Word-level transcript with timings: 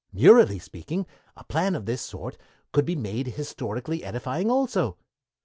"Murally 0.15 0.59
speaking, 0.59 1.05
a 1.37 1.43
plan 1.43 1.75
of 1.75 1.85
this 1.85 2.01
sort 2.01 2.35
could 2.71 2.85
be 2.85 2.95
made 2.95 3.27
historically 3.27 4.03
edifying 4.03 4.49
also. 4.49 4.97